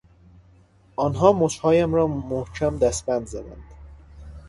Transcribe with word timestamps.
آنها 0.95 1.31
مچهایم 1.33 1.93
را 1.93 2.07
محکم 2.07 2.77
دستبند 2.77 3.25
زدند. 3.27 3.63